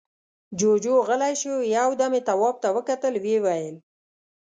جُوجُو 0.59 0.95
غلی 1.07 1.33
شو، 1.41 1.55
يو 1.75 1.89
دم 1.99 2.13
يې 2.17 2.21
تواب 2.27 2.55
ته 2.63 2.67
وکتل، 2.77 3.13
ويې 3.23 3.37
ويل: 3.45 3.75